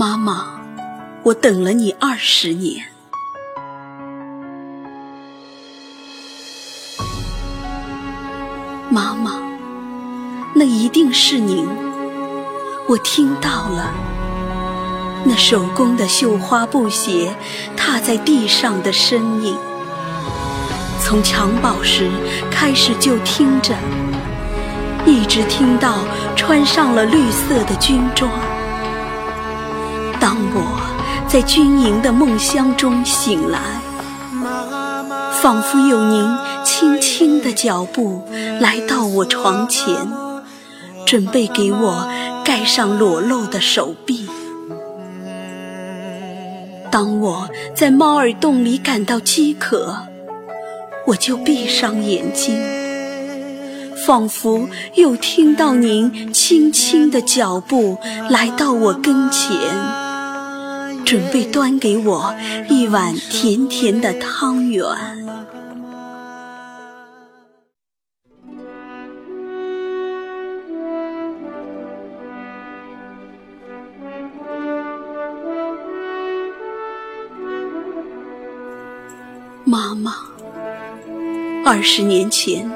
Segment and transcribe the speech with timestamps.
[0.00, 0.46] 妈妈，
[1.24, 2.86] 我等了你二十年。
[8.88, 9.42] 妈妈，
[10.54, 11.68] 那一定是您，
[12.88, 13.92] 我听到了。
[15.22, 17.36] 那手工的绣花布鞋
[17.76, 19.54] 踏在地上的声音，
[20.98, 22.08] 从襁褓时
[22.50, 23.74] 开始就听着，
[25.04, 25.98] 一直听到
[26.34, 28.32] 穿上了绿色的军装。
[30.20, 30.62] 当我
[31.26, 33.58] 在军营的梦乡中醒来，
[35.40, 38.22] 仿佛有您轻轻的脚步
[38.60, 39.96] 来到我床前，
[41.06, 42.06] 准备给我
[42.44, 44.28] 盖上裸露的手臂。
[46.90, 49.96] 当我在猫耳洞里感到饥渴，
[51.06, 52.60] 我就闭上眼睛，
[54.04, 57.96] 仿佛又听到您轻轻的脚步
[58.28, 59.56] 来到我跟前，
[61.10, 62.32] 准备端给我
[62.68, 64.86] 一碗甜甜的汤圆。
[79.64, 80.14] 妈妈，
[81.64, 82.70] 二十年前，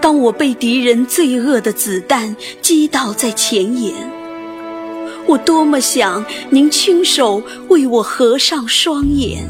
[0.00, 3.92] 当我被敌人罪恶的子弹击倒在前沿，
[5.26, 9.48] 我多么想您亲手为我合上双眼，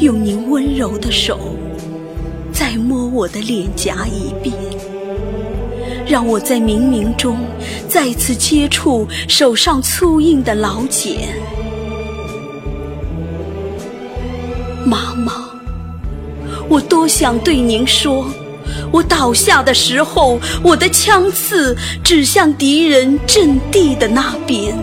[0.00, 1.56] 用您温柔的手
[2.52, 4.54] 再摸我的脸颊一遍，
[6.06, 7.38] 让我在冥冥中
[7.88, 11.28] 再次接触手上粗硬的老茧。
[14.84, 15.50] 妈妈，
[16.68, 18.26] 我多想对您说，
[18.90, 24.74] 我倒下的时候，我的枪刺指向敌人阵地的那边。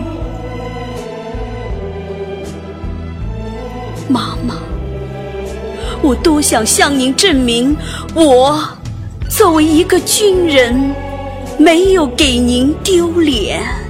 [4.08, 4.54] 妈妈，
[6.00, 7.76] 我多想向您证明，
[8.14, 8.66] 我
[9.28, 10.94] 作为一个军人，
[11.58, 13.85] 没有给您丢脸。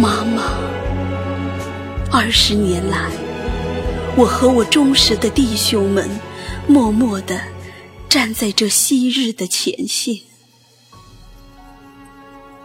[0.00, 0.44] 妈妈，
[2.10, 3.10] 二十年来，
[4.16, 6.08] 我和我忠实的弟兄们，
[6.66, 7.38] 默默地
[8.08, 10.16] 站在这昔日的前线。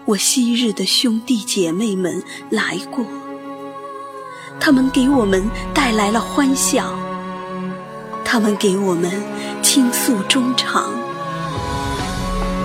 [0.05, 3.05] 我昔日的兄弟姐妹们来过，
[4.57, 5.43] 他们给我们
[5.73, 6.97] 带来了欢笑，
[8.23, 9.11] 他们给我们
[9.61, 10.89] 倾诉衷肠，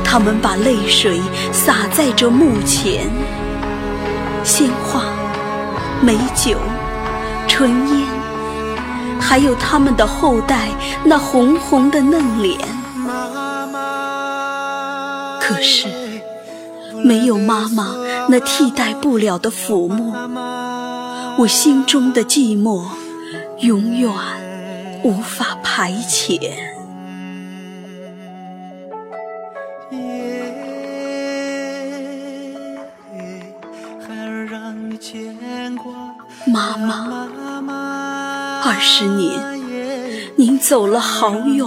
[0.04, 1.20] 他们把泪水
[1.53, 3.10] 洒在这墓前。
[4.43, 5.05] 鲜花、
[6.01, 6.56] 美酒、
[7.47, 8.06] 醇烟，
[9.21, 10.69] 还有他们的后代
[11.05, 12.59] 那红红的嫩脸。
[15.41, 15.89] 可是，
[17.05, 17.95] 没有妈妈
[18.28, 20.15] 那替代不了的抚摸，
[21.39, 22.83] 我心中的寂寞
[23.59, 24.11] 永远
[25.03, 26.41] 无法排遣。
[36.53, 37.28] 妈妈，
[38.65, 39.41] 二十年，
[40.37, 41.65] 您走了好远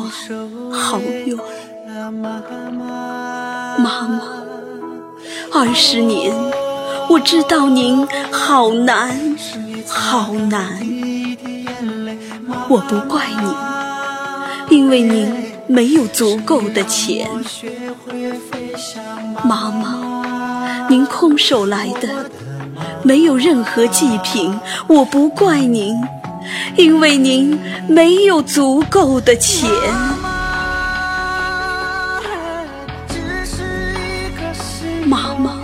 [0.72, 1.38] 好远。
[3.78, 4.22] 妈妈，
[5.54, 6.34] 二十年，
[7.10, 9.38] 我知道您好难
[9.88, 10.80] 好难。
[12.68, 13.28] 我不怪
[14.70, 15.34] 您，因为您
[15.68, 17.30] 没有足够的钱。
[19.46, 22.30] 妈妈，您空手来的。
[23.04, 24.58] 没有任何祭品，
[24.88, 25.96] 我不怪您，
[26.76, 29.70] 因为您没有足够的钱。
[35.06, 35.60] 妈妈，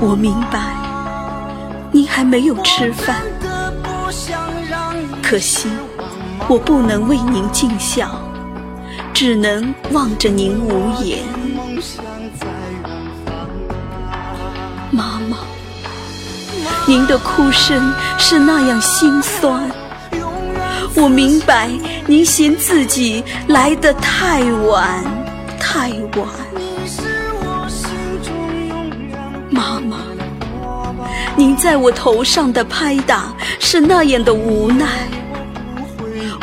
[0.00, 0.76] 我明白，
[1.90, 3.16] 您还没有吃饭，
[5.22, 5.68] 可惜
[6.48, 8.08] 我不能为您尽孝，
[9.12, 11.35] 只能望着您无言。
[16.88, 19.68] 您的哭声是那样心酸，
[20.94, 21.68] 我明白
[22.06, 25.04] 您嫌自己来得太晚，
[25.58, 26.28] 太晚。
[29.50, 29.96] 妈妈，
[31.34, 34.86] 您在我头上的拍打是那样的无奈，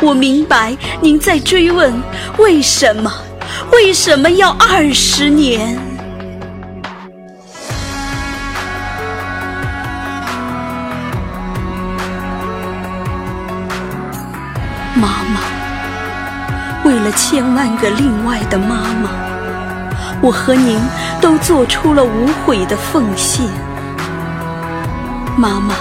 [0.02, 1.94] 我明白您在追问
[2.38, 3.10] 为什么，
[3.72, 5.93] 为什么要二十年。
[15.04, 15.42] 妈妈，
[16.86, 19.10] 为了千万个另外的妈妈，
[20.22, 20.80] 我和您
[21.20, 23.46] 都做出了无悔的奉献。
[25.36, 25.76] 妈妈，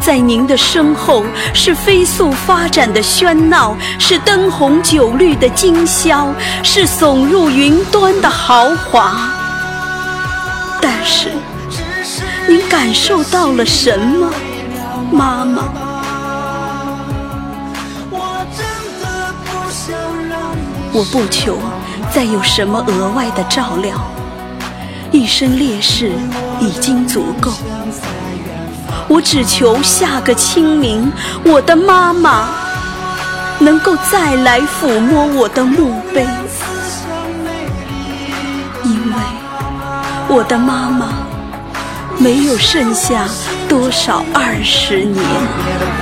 [0.00, 6.32] 在您的身后是飞速发展的喧闹，是灯红酒绿的今宵，
[6.62, 9.16] 是耸入云端的豪华。
[10.80, 11.32] 但是，
[12.46, 14.30] 您感受到了什么，
[15.10, 15.64] 妈妈？
[20.94, 21.58] 我不求
[22.12, 23.96] 再有什么额外的照料，
[25.10, 26.12] 一身烈士
[26.60, 27.50] 已经足够。
[29.08, 31.10] 我只求下个清明，
[31.44, 32.50] 我的妈妈
[33.58, 36.26] 能够再来抚摸我的墓碑，
[38.84, 39.16] 因为
[40.28, 41.08] 我的妈妈
[42.18, 43.26] 没有剩下
[43.66, 46.01] 多少二十年。